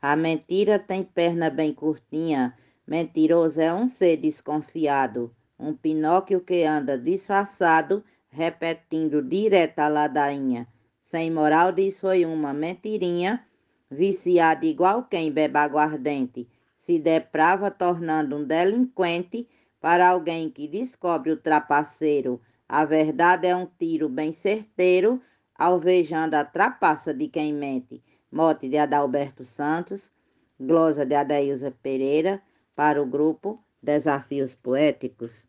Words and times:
A 0.00 0.14
mentira 0.14 0.78
tem 0.78 1.02
perna 1.02 1.50
bem 1.50 1.74
curtinha. 1.74 2.54
Mentiroso 2.86 3.60
é 3.60 3.74
um 3.74 3.88
ser 3.88 4.16
desconfiado, 4.16 5.34
um 5.58 5.74
Pinóquio 5.74 6.40
que 6.40 6.64
anda 6.64 6.96
disfarçado, 6.96 8.04
repetindo 8.28 9.20
direto 9.20 9.80
a 9.80 9.88
ladainha. 9.88 10.68
Sem 11.02 11.30
moral 11.30 11.72
diz 11.72 12.00
foi 12.00 12.24
uma 12.24 12.54
mentirinha, 12.54 13.44
viciado 13.90 14.64
igual 14.66 15.02
quem 15.02 15.32
bebe 15.32 15.58
aguardente, 15.58 16.48
se 16.76 16.98
deprava 16.98 17.70
tornando 17.70 18.36
um 18.36 18.44
delinquente 18.44 19.48
para 19.80 20.08
alguém 20.08 20.48
que 20.48 20.68
descobre 20.68 21.32
o 21.32 21.36
trapaceiro. 21.36 22.40
A 22.68 22.84
verdade 22.84 23.48
é 23.48 23.56
um 23.56 23.66
tiro 23.66 24.08
bem 24.08 24.32
certeiro, 24.32 25.20
alvejando 25.56 26.36
a 26.36 26.44
trapaça 26.44 27.12
de 27.12 27.26
quem 27.26 27.52
mente. 27.52 28.02
Mote 28.30 28.68
de 28.68 28.76
Adalberto 28.76 29.44
Santos, 29.44 30.12
glosa 30.60 31.06
de 31.06 31.14
Adailza 31.14 31.72
Pereira, 31.82 32.42
para 32.76 33.02
o 33.02 33.06
grupo 33.06 33.58
Desafios 33.82 34.54
Poéticos. 34.54 35.46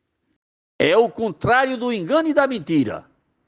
É 0.77 0.95
o 0.95 1.09
contrário 1.09 1.77
do 1.77 1.91
engano 1.91 2.30
e 2.30 2.34
da 2.34 2.48
mentira. 2.48 3.03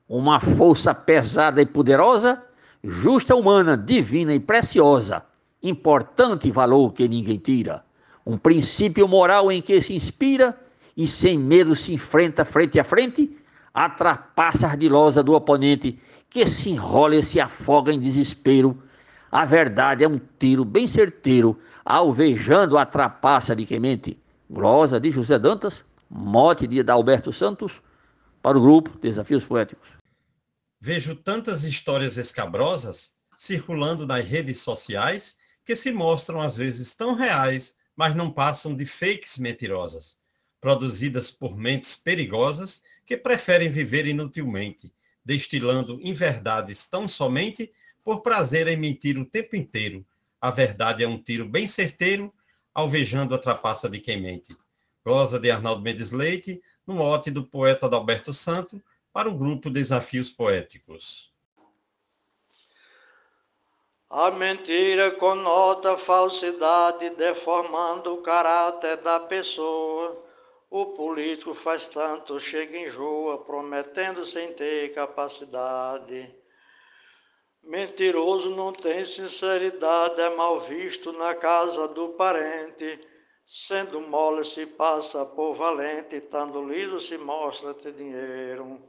Uma 0.08 0.40
força 0.40 0.94
pesada 0.94 1.62
e 1.62 1.66
poderosa, 1.66 2.44
justa, 2.84 3.34
humana, 3.34 3.78
divina 3.78 4.34
e 4.34 4.40
preciosa, 4.40 5.24
importante 5.64 6.52
valor 6.52 6.92
que 6.92 7.08
ninguém 7.08 7.38
tira. 7.38 7.86
Um 8.26 8.38
princípio 8.38 9.08
moral 9.08 9.50
em 9.50 9.62
que 9.62 9.82
se 9.82 9.96
inspira 9.96 10.60
e 10.98 11.08
sem 11.08 11.38
medo 11.38 11.76
se 11.76 11.94
enfrenta 11.94 12.44
frente 12.44 12.80
a 12.80 12.84
frente, 12.84 13.38
a 13.74 13.90
trapaça 13.90 14.68
ardilosa 14.68 15.24
do 15.24 15.34
oponente 15.34 15.98
que 16.30 16.46
se 16.46 16.70
enrola 16.70 17.16
e 17.16 17.24
se 17.24 17.40
afoga 17.40 17.94
em 17.94 18.00
desespero. 18.00 18.78
A 19.32 19.46
verdade 19.46 20.04
é 20.04 20.08
um 20.08 20.20
tiro 20.38 20.66
bem 20.66 20.88
certeiro, 20.88 21.58
alvejando 21.86 22.78
a 22.78 22.86
trapaça 22.86 23.56
de 23.56 23.66
quemente. 23.66 24.20
Glosa 24.50 25.00
de 25.00 25.10
José 25.10 25.40
Dantas, 25.40 25.86
mote 26.10 26.68
de 26.68 26.82
Adalberto 26.82 27.32
Santos, 27.32 27.82
para 28.42 28.58
o 28.58 28.62
grupo 28.62 28.90
Desafios 29.00 29.46
Poéticos. 29.46 29.88
Vejo 30.82 31.16
tantas 31.16 31.64
histórias 31.64 32.18
escabrosas 32.18 33.14
circulando 33.38 34.06
nas 34.06 34.26
redes 34.26 34.60
sociais 34.60 35.38
que 35.64 35.78
se 35.78 35.92
mostram 35.92 36.42
às 36.42 36.58
vezes 36.58 36.94
tão 36.94 37.16
reais, 37.16 37.78
mas 37.96 38.14
não 38.14 38.30
passam 38.30 38.76
de 38.76 38.86
fakes 38.86 39.38
mentirosas 39.38 40.20
produzidas 40.60 41.32
por 41.32 41.58
mentes 41.58 41.96
perigosas 41.96 42.84
que 43.04 43.18
preferem 43.18 43.70
viver 43.70 44.06
inutilmente, 44.06 44.94
destilando 45.26 46.00
inverdades 46.02 46.88
tão 46.88 47.08
somente 47.08 47.72
por 48.04 48.22
prazer 48.22 48.68
em 48.68 48.78
mentir 48.78 49.18
o 49.18 49.26
tempo 49.26 49.56
inteiro. 49.56 50.06
A 50.40 50.50
verdade 50.50 51.04
é 51.04 51.08
um 51.08 51.22
tiro 51.22 51.46
bem 51.46 51.68
certeiro, 51.68 52.34
alvejando 52.74 53.36
a 53.36 53.38
trapaça 53.38 53.90
de 53.90 54.00
quem 54.00 54.22
mente. 54.22 54.58
Glosa 55.06 55.40
de 55.40 55.50
Arnaldo 55.52 55.82
Mendes 55.82 56.12
Leite, 56.12 56.62
no 56.86 56.96
mote 56.96 57.30
do 57.30 57.46
poeta 57.46 57.86
Adalberto 57.86 58.34
Santo, 58.34 58.82
para 59.12 59.30
o 59.30 59.38
grupo 59.38 59.70
Desafios 59.70 60.30
Poéticos. 60.30 61.32
A 64.10 64.32
mentira 64.32 65.12
conota 65.12 65.98
falsidade, 65.98 67.10
deformando 67.12 68.14
o 68.14 68.22
caráter 68.22 68.98
da 68.98 69.20
pessoa 69.20 70.22
o 70.72 70.86
político 70.86 71.54
faz 71.54 71.90
tanto, 71.90 72.40
chega 72.40 72.78
em 72.78 72.86
enjoa, 72.86 73.38
prometendo 73.40 74.26
sem 74.26 74.54
ter 74.54 74.94
capacidade. 74.94 76.34
Mentiroso 77.64 78.56
não 78.56 78.74
tem 78.74 79.06
sinceridade, 79.06 80.20
é 80.20 80.36
mal 80.36 80.60
visto 80.60 81.14
na 81.14 81.36
casa 81.36 81.88
do 81.88 82.10
parente. 82.10 83.08
Sendo 83.46 84.02
mole 84.02 84.44
se 84.44 84.66
passa 84.66 85.26
por 85.26 85.54
valente, 85.54 86.16
estando 86.16 86.64
liso 86.64 87.00
se 87.00 87.18
mostra 87.18 87.74
ter 87.74 87.94
dinheiro. 87.94 88.82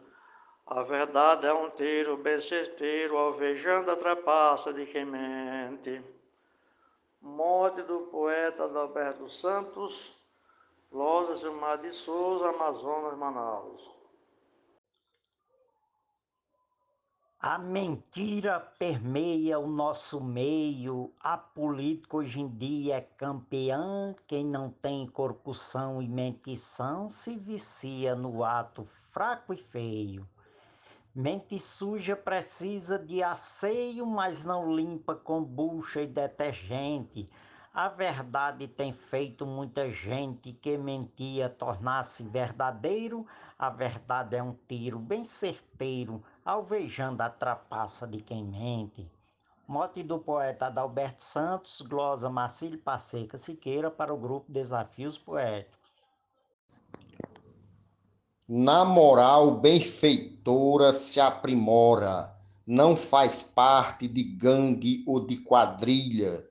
A 0.66 0.82
verdade 0.82 1.46
é 1.46 1.52
um 1.52 1.68
tiro 1.70 2.16
bem 2.16 2.40
certeiro, 2.40 3.18
alvejando 3.18 3.90
a 3.90 3.96
trapaça 3.96 4.72
de 4.72 4.86
quem 4.86 5.04
mente. 5.04 6.02
Morte 7.20 7.82
do 7.82 8.02
poeta 8.06 8.64
Adalberto 8.64 9.28
Santos, 9.28 10.28
Losa, 10.90 11.36
Gilmar 11.36 11.78
de 11.78 11.92
Souza, 11.92 12.48
Amazonas, 12.48 13.18
Manaus. 13.18 14.01
A 17.44 17.58
mentira 17.58 18.60
permeia 18.78 19.58
o 19.58 19.66
nosso 19.66 20.22
meio, 20.22 21.12
a 21.20 21.36
política 21.36 22.18
hoje 22.18 22.40
em 22.40 22.46
dia 22.46 22.98
é 22.98 23.00
campeã, 23.00 24.14
quem 24.28 24.46
não 24.46 24.70
tem 24.70 25.08
corcução 25.08 26.00
e 26.00 26.06
mentição 26.06 27.08
se 27.08 27.36
vicia 27.36 28.14
no 28.14 28.44
ato 28.44 28.88
fraco 29.10 29.52
e 29.52 29.56
feio. 29.56 30.24
Mente 31.12 31.58
suja 31.58 32.14
precisa 32.14 32.96
de 32.96 33.24
asseio, 33.24 34.06
mas 34.06 34.44
não 34.44 34.72
limpa 34.72 35.16
com 35.16 35.42
bucha 35.42 36.00
e 36.00 36.06
detergente. 36.06 37.28
A 37.74 37.88
verdade 37.88 38.68
tem 38.68 38.92
feito 38.92 39.44
muita 39.44 39.90
gente 39.90 40.52
que 40.52 40.78
mentia 40.78 41.48
tornar-se 41.48 42.22
verdadeiro. 42.22 43.26
A 43.58 43.68
verdade 43.68 44.36
é 44.36 44.42
um 44.42 44.54
tiro 44.68 45.00
bem 45.00 45.26
certeiro, 45.26 46.22
alvejando 46.44 47.22
a 47.22 47.30
trapaça 47.30 48.06
de 48.06 48.20
quem 48.20 48.44
mente. 48.44 49.10
Mote 49.66 50.02
do 50.02 50.18
poeta 50.18 50.66
Adalberto 50.66 51.22
Santos, 51.22 51.80
glosa 51.80 52.28
Marcílio 52.28 52.78
Passeca 52.78 53.38
Siqueira 53.38 53.90
para 53.90 54.12
o 54.12 54.16
grupo 54.16 54.50
Desafios 54.50 55.16
Poéticos. 55.16 55.78
Na 58.48 58.84
moral 58.84 59.52
benfeitora 59.60 60.92
se 60.92 61.20
aprimora, 61.20 62.36
não 62.66 62.96
faz 62.96 63.42
parte 63.42 64.06
de 64.06 64.22
gangue 64.22 65.04
ou 65.06 65.24
de 65.24 65.36
quadrilha 65.38 66.50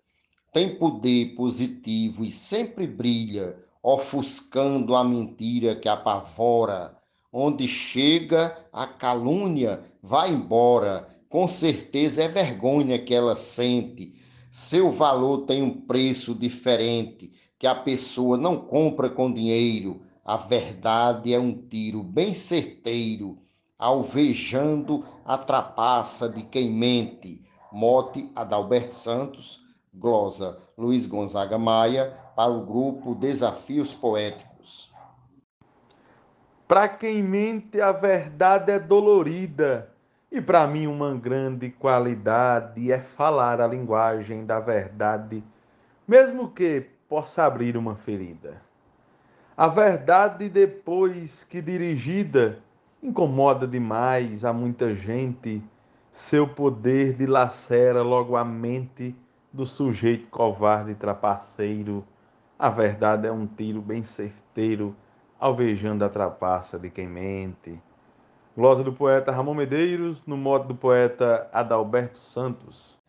tem 0.52 0.76
poder 0.76 1.34
positivo 1.36 2.26
e 2.26 2.32
sempre 2.32 2.86
brilha, 2.86 3.58
ofuscando 3.82 4.96
a 4.96 5.04
mentira 5.04 5.76
que 5.76 5.88
apavora. 5.88 6.98
Onde 7.32 7.68
chega 7.68 8.58
a 8.74 8.86
calúnia, 8.86 9.84
vai 10.04 10.32
embora. 10.32 11.08
Com 11.30 11.48
certeza 11.48 12.24
é 12.24 12.28
vergonha 12.28 13.00
que 13.00 13.14
ela 13.14 13.36
sente. 13.36 14.16
Seu 14.52 14.92
valor 14.92 15.46
tem 15.46 15.64
um 15.64 15.72
preço 15.72 16.36
diferente 16.36 17.32
que 17.58 17.66
a 17.66 17.74
pessoa 17.74 18.36
não 18.36 18.58
compra 18.58 19.10
com 19.10 19.32
dinheiro. 19.32 20.02
A 20.26 20.36
verdade 20.36 21.34
é 21.34 21.40
um 21.40 21.54
tiro 21.54 22.04
bem 22.04 22.34
certeiro, 22.34 23.38
alvejando 23.80 25.06
a 25.24 25.38
trapaça 25.38 26.28
de 26.28 26.44
quem 26.44 26.70
mente. 26.70 27.42
Mote 27.72 28.30
Adalberto 28.36 28.94
Santos, 28.94 29.62
Glosa 29.94 30.60
Luiz 30.78 31.06
Gonzaga 31.06 31.58
Maia, 31.58 32.12
para 32.36 32.52
o 32.52 32.66
grupo 32.66 33.16
Desafios 33.16 33.94
Poéticos. 33.94 34.91
Para 36.72 36.88
quem 36.88 37.22
mente, 37.22 37.82
a 37.82 37.92
verdade 37.92 38.72
é 38.72 38.80
dolorida, 38.80 39.90
e 40.32 40.40
para 40.40 40.66
mim 40.66 40.88
uma 40.88 41.14
grande 41.14 41.70
qualidade 41.70 42.90
é 42.90 42.98
falar 42.98 43.60
a 43.60 43.68
linguagem 43.68 44.46
da 44.46 44.58
verdade, 44.58 45.44
mesmo 46.08 46.50
que 46.50 46.86
possa 47.10 47.44
abrir 47.44 47.76
uma 47.76 47.96
ferida. 47.96 48.62
A 49.58 49.68
verdade, 49.68 50.48
depois 50.48 51.44
que 51.44 51.62
dirigida, 51.62 52.60
incomoda 53.04 53.68
demais 53.68 54.46
a 54.46 54.54
muita 54.54 54.96
gente, 54.96 55.62
seu 56.10 56.48
poder 56.48 57.18
dilacera 57.18 58.02
logo 58.02 58.38
a 58.38 58.46
mente 58.46 59.14
do 59.52 59.66
sujeito 59.66 60.30
covarde 60.30 60.92
e 60.92 60.96
trapaceiro. 60.96 62.02
A 62.58 62.70
verdade 62.70 63.28
é 63.28 63.32
um 63.32 63.46
tiro 63.46 63.82
bem 63.82 64.02
certeiro, 64.02 64.96
alvejando 65.42 66.06
a 66.06 66.10
trapaça 66.10 66.78
de 66.78 66.92
quem 66.92 67.08
mente. 67.08 67.82
Glosa 68.56 68.84
do 68.84 68.94
poeta 68.94 69.32
Ramon 69.32 69.56
Medeiros, 69.56 70.24
no 70.28 70.38
modo 70.38 70.68
do 70.68 70.76
poeta 70.76 71.50
Adalberto 71.52 72.20
Santos. 72.20 73.00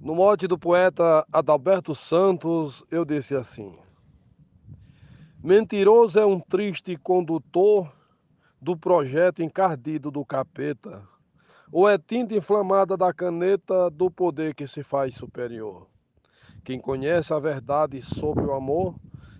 No 0.00 0.16
mote 0.16 0.48
do 0.48 0.58
poeta 0.58 1.24
Adalberto 1.32 1.94
Santos, 1.94 2.84
eu 2.90 3.04
disse 3.04 3.36
assim: 3.36 3.78
Mentiroso 5.40 6.18
é 6.18 6.26
um 6.26 6.40
triste 6.40 6.96
condutor 6.96 7.92
do 8.60 8.76
projeto 8.76 9.42
encardido 9.42 10.10
do 10.10 10.24
capeta 10.24 11.02
ou 11.70 11.88
é 11.88 11.96
tinta 11.96 12.34
inflamada 12.34 12.96
da 12.96 13.12
caneta 13.12 13.88
do 13.90 14.10
poder 14.10 14.54
que 14.54 14.66
se 14.66 14.82
faz 14.82 15.14
superior? 15.14 15.86
Quem 16.64 16.80
conhece 16.80 17.32
a 17.32 17.38
verdade 17.38 18.02
sobre 18.02 18.44
o 18.44 18.52
amor, 18.52 18.94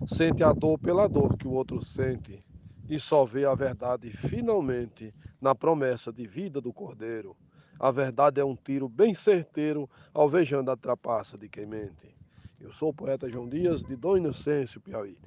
sente 0.07 0.43
a 0.43 0.51
dor 0.53 0.77
pela 0.79 1.07
dor 1.07 1.37
que 1.37 1.47
o 1.47 1.51
outro 1.51 1.81
sente, 1.81 2.43
e 2.89 2.99
só 2.99 3.25
vê 3.25 3.45
a 3.45 3.55
verdade 3.55 4.11
finalmente 4.11 5.13
na 5.41 5.55
promessa 5.55 6.11
de 6.11 6.27
vida 6.27 6.59
do 6.61 6.73
Cordeiro. 6.73 7.35
A 7.79 7.89
verdade 7.91 8.39
é 8.39 8.45
um 8.45 8.55
tiro 8.55 8.87
bem 8.87 9.13
certeiro, 9.13 9.89
alvejando 10.13 10.69
a 10.69 10.77
trapaça 10.77 11.37
de 11.37 11.49
quem 11.49 11.65
mente. 11.65 12.15
Eu 12.59 12.71
sou 12.71 12.89
o 12.89 12.93
poeta 12.93 13.29
João 13.29 13.49
Dias, 13.49 13.83
de 13.83 13.95
Dom 13.95 14.17
Inocêncio, 14.17 14.79
Piauí. 14.79 15.17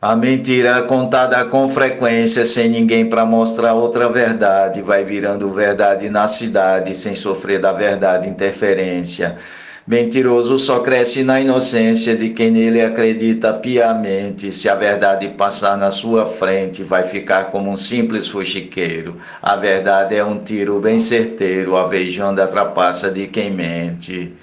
A 0.00 0.14
mentira 0.14 0.82
contada 0.82 1.44
com 1.46 1.68
frequência, 1.68 2.44
sem 2.44 2.68
ninguém 2.68 3.08
para 3.08 3.24
mostrar 3.24 3.72
outra 3.74 4.08
verdade, 4.08 4.82
vai 4.82 5.02
virando 5.02 5.50
verdade 5.50 6.10
na 6.10 6.28
cidade, 6.28 6.94
sem 6.94 7.14
sofrer 7.14 7.58
da 7.58 7.72
verdade 7.72 8.28
interferência. 8.28 9.36
Mentiroso 9.86 10.58
só 10.58 10.80
cresce 10.80 11.22
na 11.22 11.38
inocência 11.42 12.16
de 12.16 12.30
quem 12.30 12.50
nele 12.50 12.80
acredita 12.80 13.52
piamente. 13.52 14.50
Se 14.50 14.66
a 14.66 14.74
verdade 14.74 15.28
passar 15.36 15.76
na 15.76 15.90
sua 15.90 16.24
frente, 16.24 16.82
vai 16.82 17.02
ficar 17.02 17.50
como 17.50 17.70
um 17.70 17.76
simples 17.76 18.26
fuxiqueiro. 18.26 19.18
A 19.42 19.56
verdade 19.56 20.14
é 20.14 20.24
um 20.24 20.42
tiro 20.42 20.80
bem 20.80 20.98
certeiro, 20.98 21.76
avejando 21.76 22.40
a 22.40 22.46
trapaça 22.46 23.10
de 23.10 23.26
quem 23.26 23.52
mente. 23.52 24.34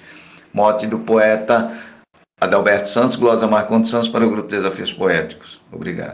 Mote 0.54 0.86
do 0.86 1.00
poeta 1.00 1.76
Adalberto 2.40 2.88
Santos, 2.88 3.16
Glosa 3.16 3.48
Marcondes 3.48 3.90
Santos 3.90 4.08
para 4.08 4.24
o 4.24 4.30
Grupo 4.30 4.48
Desafios 4.48 4.92
Poéticos. 4.92 5.60
Obrigado. 5.72 6.12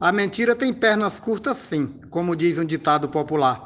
A 0.00 0.12
mentira 0.12 0.54
tem 0.54 0.72
pernas 0.72 1.18
curtas, 1.18 1.56
sim, 1.56 2.00
como 2.10 2.36
diz 2.36 2.58
um 2.58 2.64
ditado 2.64 3.08
popular. 3.08 3.60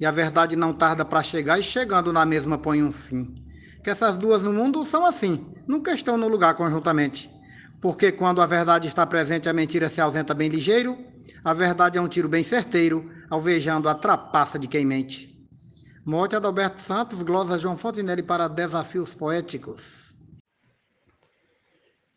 E 0.00 0.04
a 0.04 0.10
verdade 0.10 0.56
não 0.56 0.72
tarda 0.72 1.04
para 1.04 1.22
chegar 1.22 1.60
e 1.60 1.62
chegando 1.62 2.12
na 2.12 2.26
mesma 2.26 2.58
põe 2.58 2.82
um 2.82 2.90
fim 2.90 3.48
que 3.82 3.90
essas 3.90 4.16
duas 4.16 4.42
no 4.42 4.52
mundo 4.52 4.84
são 4.84 5.04
assim, 5.06 5.44
nunca 5.66 5.92
estão 5.92 6.16
no 6.16 6.28
lugar 6.28 6.54
conjuntamente. 6.54 7.30
Porque 7.80 8.12
quando 8.12 8.42
a 8.42 8.46
verdade 8.46 8.86
está 8.86 9.06
presente, 9.06 9.48
a 9.48 9.52
mentira 9.52 9.88
se 9.88 10.00
ausenta 10.00 10.34
bem 10.34 10.48
ligeiro. 10.48 10.98
A 11.42 11.54
verdade 11.54 11.96
é 11.96 12.00
um 12.00 12.08
tiro 12.08 12.28
bem 12.28 12.42
certeiro, 12.42 13.10
alvejando 13.30 13.88
a 13.88 13.94
trapaça 13.94 14.58
de 14.58 14.68
quem 14.68 14.84
mente. 14.84 15.30
Morte 16.06 16.36
Adalberto 16.36 16.80
Santos, 16.80 17.22
glosa 17.22 17.58
João 17.58 17.76
Fontenelle 17.76 18.22
para 18.22 18.48
Desafios 18.48 19.14
Poéticos. 19.14 20.10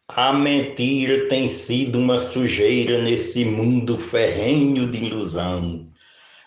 A 0.10 0.34
mentira 0.34 1.28
tem 1.30 1.48
sido 1.48 1.98
uma 1.98 2.20
sujeira 2.20 3.02
nesse 3.02 3.46
mundo 3.46 3.98
ferrenho 3.98 4.92
de 4.92 5.06
ilusão. 5.06 5.88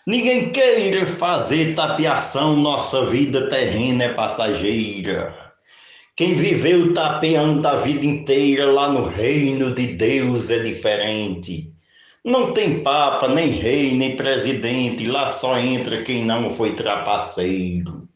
Ninguém 0.07 0.51
queira 0.51 1.05
fazer 1.05 1.75
tapeação, 1.75 2.55
nossa 2.55 3.05
vida 3.07 3.49
terrena 3.49 4.05
é 4.05 4.13
passageira. 4.13 5.35
Quem 6.15 6.33
viveu 6.33 6.93
tapeando 6.93 7.67
a 7.67 7.75
vida 7.75 8.05
inteira 8.05 8.71
lá 8.71 8.87
no 8.87 9.03
reino 9.03 9.75
de 9.75 9.87
Deus 9.87 10.49
é 10.49 10.59
diferente. 10.59 11.73
Não 12.23 12.53
tem 12.53 12.79
papa, 12.79 13.27
nem 13.27 13.49
rei, 13.49 13.97
nem 13.97 14.15
presidente, 14.15 15.05
lá 15.05 15.27
só 15.27 15.59
entra 15.59 16.01
quem 16.03 16.23
não 16.23 16.51
foi 16.51 16.73
trapaceiro. 16.73 18.07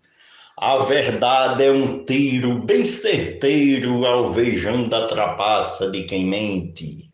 A 0.58 0.78
verdade 0.78 1.66
é 1.66 1.72
um 1.74 2.06
tiro 2.06 2.60
bem 2.60 2.86
certeiro, 2.86 4.06
alvejando 4.06 4.96
a 4.96 5.08
trapaça 5.08 5.92
de 5.92 6.04
quem 6.04 6.26
mente. 6.26 7.11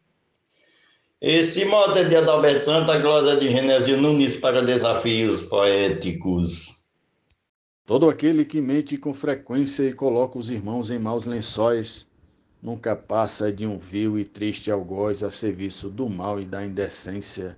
Esse 1.19 1.65
modo 1.65 1.97
é 1.97 2.03
de 2.03 2.15
Adalberto 2.15 2.59
Santa, 2.59 2.99
glória 2.99 3.37
de 3.37 3.49
Genésio 3.49 3.99
Nunes 3.99 4.39
para 4.39 4.61
desafios 4.61 5.41
poéticos. 5.41 6.83
Todo 7.87 8.07
aquele 8.07 8.45
que 8.45 8.61
mente 8.61 8.97
com 8.97 9.15
frequência 9.15 9.81
e 9.81 9.93
coloca 9.93 10.37
os 10.37 10.51
irmãos 10.51 10.91
em 10.91 10.99
maus 10.99 11.25
lençóis, 11.25 12.05
nunca 12.61 12.95
passa 12.95 13.51
de 13.51 13.65
um 13.65 13.79
vil 13.79 14.19
e 14.19 14.25
triste 14.25 14.69
algoz 14.69 15.23
a 15.23 15.31
serviço 15.31 15.89
do 15.89 16.07
mal 16.07 16.39
e 16.39 16.45
da 16.45 16.63
indecência. 16.63 17.57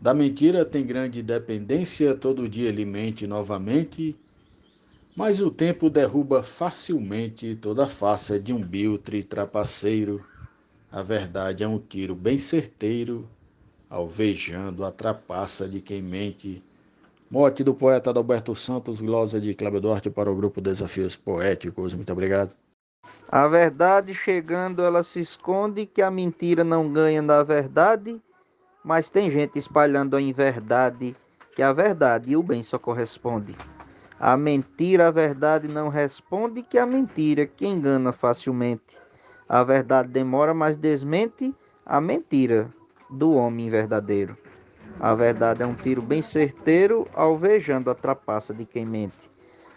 Da 0.00 0.12
mentira 0.12 0.64
tem 0.64 0.84
grande 0.84 1.22
dependência, 1.22 2.16
todo 2.16 2.48
dia 2.48 2.68
ele 2.68 2.84
mente 2.84 3.28
novamente, 3.28 4.16
mas 5.14 5.40
o 5.40 5.52
tempo 5.52 5.88
derruba 5.88 6.42
facilmente 6.42 7.54
toda 7.54 7.84
a 7.84 7.88
face 7.88 8.40
de 8.40 8.52
um 8.52 8.60
biltre 8.60 9.22
trapaceiro. 9.22 10.31
A 10.92 11.00
verdade 11.00 11.64
é 11.64 11.66
um 11.66 11.78
tiro 11.78 12.14
bem 12.14 12.36
certeiro, 12.36 13.26
alvejando 13.88 14.84
a 14.84 14.92
trapaça 14.92 15.66
de 15.66 15.80
quem 15.80 16.02
mente. 16.02 16.62
Morte 17.30 17.64
do 17.64 17.72
poeta 17.72 18.10
Adalberto 18.10 18.54
Santos, 18.54 19.00
glosa 19.00 19.40
de 19.40 19.54
Cláudio 19.54 19.80
Duarte 19.80 20.10
para 20.10 20.30
o 20.30 20.36
grupo 20.36 20.60
Desafios 20.60 21.16
Poéticos. 21.16 21.94
Muito 21.94 22.12
obrigado. 22.12 22.54
A 23.26 23.48
verdade 23.48 24.14
chegando, 24.14 24.82
ela 24.82 25.02
se 25.02 25.20
esconde, 25.20 25.86
que 25.86 26.02
a 26.02 26.10
mentira 26.10 26.62
não 26.62 26.92
ganha 26.92 27.22
da 27.22 27.42
verdade, 27.42 28.20
mas 28.84 29.08
tem 29.08 29.30
gente 29.30 29.58
espalhando 29.58 30.14
a 30.14 30.20
inverdade, 30.20 31.16
que 31.56 31.62
a 31.62 31.72
verdade 31.72 32.32
e 32.32 32.36
o 32.36 32.42
bem 32.42 32.62
só 32.62 32.78
corresponde. 32.78 33.56
A 34.20 34.36
mentira, 34.36 35.08
a 35.08 35.10
verdade 35.10 35.68
não 35.68 35.88
responde, 35.88 36.60
que 36.60 36.76
a 36.76 36.84
mentira 36.84 37.46
que 37.46 37.66
engana 37.66 38.12
facilmente. 38.12 39.01
A 39.52 39.62
verdade 39.62 40.08
demora, 40.08 40.54
mas 40.54 40.78
desmente 40.78 41.54
a 41.84 42.00
mentira 42.00 42.72
do 43.10 43.32
homem 43.32 43.68
verdadeiro. 43.68 44.34
A 44.98 45.12
verdade 45.12 45.62
é 45.62 45.66
um 45.66 45.74
tiro 45.74 46.00
bem 46.00 46.22
certeiro, 46.22 47.06
alvejando 47.12 47.90
a 47.90 47.94
trapaça 47.94 48.54
de 48.54 48.64
quem 48.64 48.86
mente. 48.86 49.30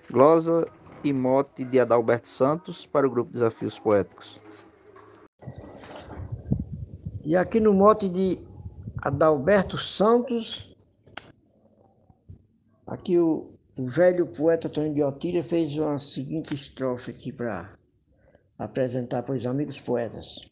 Glosa 0.10 0.66
e 1.04 1.12
mote 1.12 1.66
de 1.66 1.78
Adalberto 1.78 2.30
Santos 2.30 2.86
para 2.86 3.06
o 3.06 3.10
grupo 3.10 3.34
Desafios 3.34 3.78
Poéticos. 3.78 4.40
E 7.26 7.36
aqui 7.36 7.60
no 7.60 7.74
mote 7.74 8.08
de 8.08 8.40
Adalberto 9.02 9.78
Santos, 9.78 10.74
aqui 12.88 13.20
o, 13.20 13.52
o 13.78 13.90
velho 13.90 14.26
poeta 14.26 14.70
Antônio 14.70 14.94
de 14.94 15.04
Otília 15.04 15.44
fez 15.44 15.78
uma 15.78 16.00
seguinte 16.00 16.56
estrofe 16.56 17.12
aqui 17.12 17.34
para 17.34 17.74
apresentar 18.58 19.24
para 19.24 19.36
os 19.36 19.46
amigos 19.46 19.80
poetas. 19.80 20.48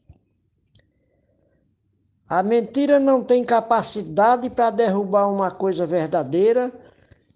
A 2.30 2.42
mentira 2.42 3.00
não 3.00 3.24
tem 3.24 3.44
capacidade 3.44 4.50
para 4.50 4.70
derrubar 4.70 5.28
uma 5.28 5.52
coisa 5.52 5.86
verdadeira, 5.86 6.72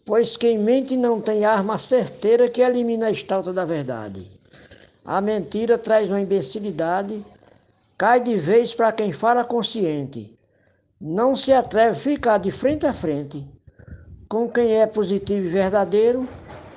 pois 0.05 0.37
quem 0.37 0.57
mente 0.57 0.95
não 0.95 1.21
tem 1.21 1.45
arma 1.45 1.77
certeira 1.77 2.49
que 2.49 2.61
elimina 2.61 3.07
a 3.07 3.11
estalta 3.11 3.53
da 3.53 3.65
verdade. 3.65 4.25
A 5.05 5.21
mentira 5.21 5.77
traz 5.77 6.09
uma 6.09 6.21
imbecilidade, 6.21 7.23
cai 7.97 8.19
de 8.19 8.37
vez 8.37 8.73
para 8.73 8.91
quem 8.91 9.11
fala 9.11 9.43
consciente. 9.43 10.37
Não 10.99 11.35
se 11.35 11.53
atreve 11.53 11.91
a 11.91 11.95
ficar 11.95 12.37
de 12.39 12.51
frente 12.51 12.85
a 12.85 12.93
frente. 12.93 13.47
Com 14.27 14.49
quem 14.49 14.73
é 14.81 14.87
positivo 14.87 15.45
e 15.45 15.49
verdadeiro, 15.49 16.27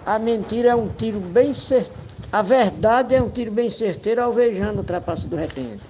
a 0.04 0.18
mentira 0.18 0.70
é 0.70 0.74
um 0.74 0.88
tiro 0.88 1.18
bem 1.18 1.54
certeiro 1.54 2.09
a 2.32 2.42
verdade 2.42 3.14
é 3.14 3.22
um 3.22 3.28
tiro 3.28 3.50
bem 3.50 3.70
certeiro 3.70 4.22
alvejando 4.22 4.80
o 4.80 4.84
trapaço 4.84 5.26
do 5.26 5.36
repente. 5.36 5.82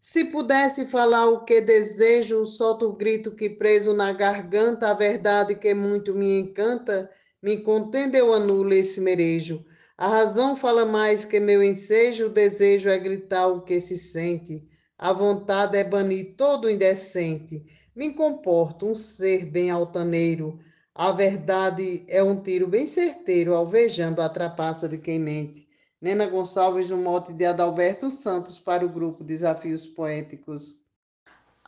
Se 0.00 0.24
pudesse 0.26 0.86
falar 0.86 1.26
o 1.26 1.44
que 1.44 1.60
desejo, 1.60 2.46
solto 2.46 2.86
o 2.86 2.92
grito 2.92 3.32
que 3.32 3.50
preso 3.50 3.92
na 3.92 4.12
garganta, 4.12 4.88
a 4.88 4.94
verdade 4.94 5.54
que 5.56 5.74
muito 5.74 6.14
me 6.14 6.38
encanta, 6.38 7.10
me 7.42 7.58
contendo 7.58 8.14
eu 8.14 8.32
anulo 8.32 8.72
esse 8.72 9.00
merejo. 9.00 9.64
A 9.98 10.08
razão 10.08 10.56
fala 10.56 10.86
mais 10.86 11.24
que 11.24 11.40
meu 11.40 11.62
ensejo, 11.62 12.26
o 12.26 12.30
desejo 12.30 12.88
é 12.88 12.98
gritar 12.98 13.48
o 13.48 13.62
que 13.62 13.80
se 13.80 13.98
sente. 13.98 14.66
A 14.96 15.12
vontade 15.12 15.76
é 15.76 15.84
banir 15.84 16.34
todo 16.36 16.70
indecente. 16.70 17.64
Me 17.94 18.14
comporto 18.14 18.86
um 18.86 18.94
ser 18.94 19.44
bem 19.44 19.70
altaneiro. 19.70 20.58
A 20.98 21.12
verdade 21.12 22.06
é 22.08 22.22
um 22.22 22.40
tiro 22.42 22.66
bem 22.66 22.86
certeiro, 22.86 23.52
alvejando 23.52 24.22
a 24.22 24.30
trapaça 24.30 24.88
de 24.88 24.96
quem 24.96 25.20
mente. 25.20 25.68
Nena 26.00 26.24
Gonçalves, 26.24 26.88
no 26.88 26.96
mote 26.96 27.34
de 27.34 27.44
Adalberto 27.44 28.10
Santos, 28.10 28.58
para 28.58 28.82
o 28.82 28.88
grupo 28.88 29.22
Desafios 29.22 29.86
Poéticos. 29.86 30.80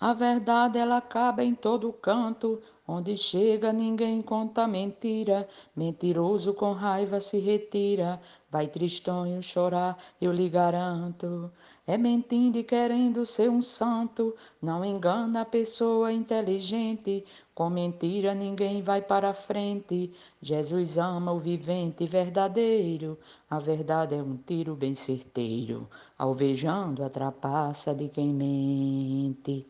A 0.01 0.13
verdade 0.13 0.79
ela 0.79 0.99
acaba 0.99 1.43
em 1.43 1.57
todo 1.57 1.93
canto, 1.93 2.63
onde 2.87 3.17
chega 3.17 3.73
ninguém 3.73 4.23
conta 4.23 4.65
mentira. 4.65 5.49
Mentiroso 5.75 6.55
com 6.55 6.73
raiva 6.73 7.21
se 7.21 7.41
retira, 7.41 8.21
vai 8.49 8.69
tristonho 8.69 9.43
chorar, 9.43 9.99
eu 10.21 10.31
lhe 10.33 10.49
garanto. 10.49 11.51
É 11.85 11.99
mentindo 11.99 12.59
e 12.59 12.63
querendo 12.63 13.27
ser 13.27 13.51
um 13.51 13.61
santo, 13.61 14.37
não 14.63 14.85
engana 14.85 15.41
a 15.41 15.45
pessoa 15.45 16.13
inteligente. 16.13 17.25
Com 17.53 17.69
mentira 17.69 18.35
ninguém 18.35 18.81
vai 18.81 19.03
para 19.03 19.35
frente. 19.35 20.13
Jesus 20.41 20.97
ama 20.97 21.33
o 21.33 21.41
vivente 21.41 22.07
verdadeiro. 22.07 23.19
A 23.51 23.59
verdade 23.59 24.15
é 24.15 24.23
um 24.23 24.37
tiro 24.37 24.77
bem 24.77 24.95
certeiro, 24.95 25.89
alvejando 26.17 27.03
a 27.03 27.11
trapaça 27.11 27.93
de 27.93 28.09
quem 28.09 28.33
mente. 28.33 29.67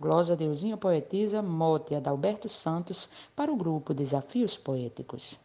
Glosa 0.00 0.36
Deusinha 0.36 0.76
Poetisa, 0.76 1.42
mote 1.42 1.94
Adalberto 1.94 2.48
Santos, 2.48 3.10
para 3.34 3.52
o 3.52 3.56
grupo 3.56 3.92
Desafios 3.92 4.56
Poéticos. 4.56 5.40